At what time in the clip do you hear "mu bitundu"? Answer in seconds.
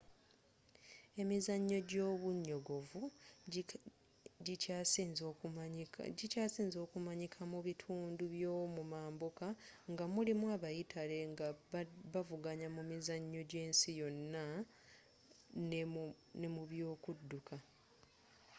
7.51-8.23